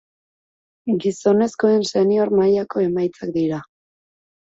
Gizonezkoen 1.03 1.87
senior 1.91 2.35
mailako 2.43 2.85
emaitzak 2.89 3.39
dira. 3.41 3.65